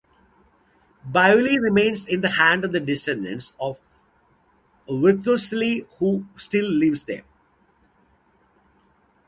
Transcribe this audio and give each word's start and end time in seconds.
Beaulieu 1.05 1.61
remains 1.61 2.07
in 2.07 2.21
the 2.21 2.31
hands 2.31 2.65
of 2.65 2.71
the 2.71 2.79
descendants 2.79 3.53
of 3.59 3.77
Wriothesley, 4.89 5.85
who 5.99 6.25
still 6.35 6.67
live 6.67 7.05
there. 7.05 7.21